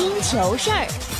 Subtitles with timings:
[0.00, 1.19] 星球事儿。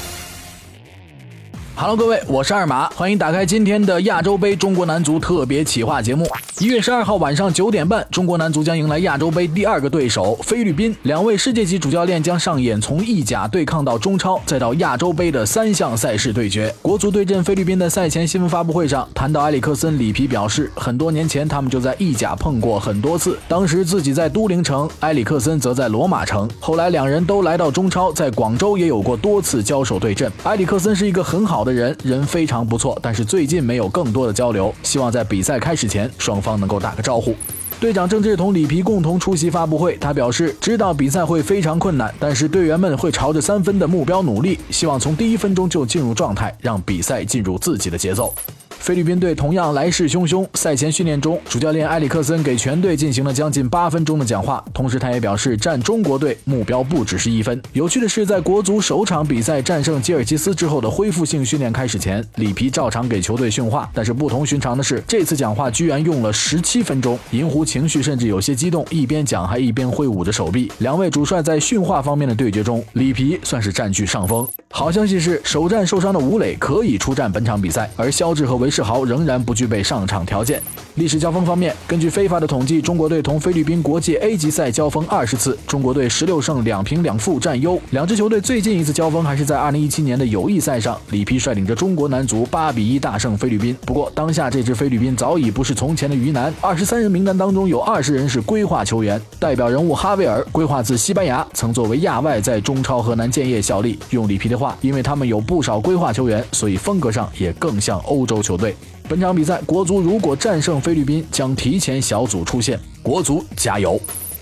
[1.77, 6.29] Hello，各位，我是二马，欢迎打开今天的亚洲杯中国男足特别企划节目。
[6.59, 10.95] 一月十二号晚上九点半，中国男足将迎来亚洲杯第二个对手菲律宾。
[11.05, 16.75] 两位世界级主教练将上演从意甲对抗到中超，再到亚洲杯的三项赛事对决。
[16.83, 26.47] 国足对阵菲律宾的赛前新闻发布会上，谈到埃里克森，里皮表示，很多年前他们就在意甲碰过很多次，当时自己在都灵城，埃里克森则在罗马城。
[26.61, 30.31] 后来两人都来到中超，在广州也有过多次交手对阵。
[30.43, 36.59] 埃里克森是一个很好好的人，人非常不错，但是最近没有更多的交流，希望在比赛开始前双方。
[36.59, 37.35] 能够打个招呼。
[37.79, 48.35] 队长郑智同里皮共同出席发布会，他表示知道比赛会非常困难，但是队员们会朝着三分的目标努力，希望从第一分钟就进入状态，让比赛进入自己的节奏。
[48.81, 50.45] 菲律宾队同样来势汹汹。
[50.55, 57.61] 赛前训练中，主教练埃里克森给全队进行了将近八分钟的讲话，同时他也表示，战中国队目标不只是一分。
[57.75, 67.19] 有趣的是，在国足首场比赛战胜吉尔吉斯之后的恢复性训练开始前，里皮照常给球队训话，但是不同寻常的是，这次讲话居然用了十七分钟。
[67.33, 70.73] 银狐情绪甚至有些激动，一边讲还一边挥舞着手臂。
[70.79, 74.49] 两位主帅在训话方面的对决中，里皮算是占据上风。
[74.73, 80.63] 好消息是，首战受伤的吴磊可以出战本场比赛，而肖智和韦世豪仍然不具备上场条件。
[80.95, 87.81] 历史交锋方面，根据非法的统计，中国队同菲律宾国际 A 级赛交锋二十次，中国队十六胜两平两负占优。
[87.91, 93.77] 两支球队最近一次交锋还是在二零一七年的友谊赛上，里皮率领着中国男足八比一大胜菲律宾。
[93.85, 103.99] 不过，当下这支菲律宾早已不是从前的鱼腩，二十三人名单当中有二十人是规划球员，代表人物哈维尔规划自西班牙，曾作为亚外在中超河南建业效力。
[104.11, 108.77] 用里皮的话，因为他们有不少规划球员，所以风格上也更像欧洲球队。
[109.09, 112.79] 本场比赛，国足如果战胜菲律宾，将提前小组出线。
[113.03, 113.99] 国足加油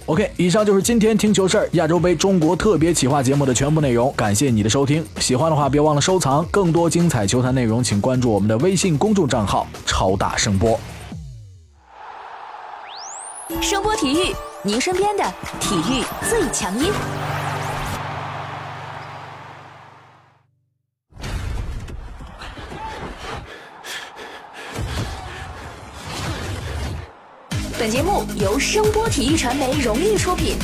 [0.07, 4.13] ！OK，以上就是今天听球事儿亚洲杯中国特别企划节目的全部内容。
[4.17, 6.45] 感谢你的收听，喜欢的话别忘了收藏。
[6.51, 10.79] 更多精彩球坛内容，请关注我们的微信公众账号“超大声波”。
[13.63, 15.25] 声波体育，您身边的
[15.61, 16.93] 体育最强音。
[27.79, 30.57] 本节目由声波体育传媒荣誉出品。